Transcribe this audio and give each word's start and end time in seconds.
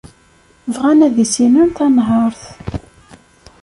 Bɣan 0.73 0.99
ad 1.07 1.15
issinen 1.23 1.69
tanhart. 1.77 2.43